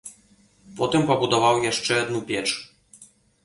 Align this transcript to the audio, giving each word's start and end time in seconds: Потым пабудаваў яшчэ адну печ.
Потым 0.79 1.05
пабудаваў 1.11 1.55
яшчэ 1.71 2.01
адну 2.07 2.19
печ. 2.33 2.45